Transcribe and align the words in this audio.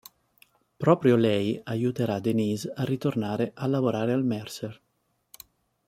Proprio 0.77 1.15
lei 1.15 1.61
aiuterà 1.63 2.19
Denise 2.19 2.73
a 2.75 2.83
ritornare 2.85 3.51
a 3.53 3.67
lavorare 3.67 4.13
al 4.13 4.23
Mercer. 4.25 4.81